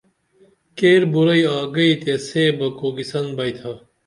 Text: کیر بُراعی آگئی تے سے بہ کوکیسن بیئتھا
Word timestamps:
کیر 0.77 1.01
بُراعی 1.11 1.41
آگئی 1.59 1.93
تے 2.01 2.13
سے 2.27 2.43
بہ 2.57 2.67
کوکیسن 2.79 3.25
بیئتھا 3.37 3.71